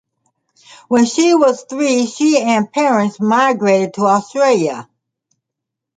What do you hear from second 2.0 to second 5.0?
she and parents migrated to Australia.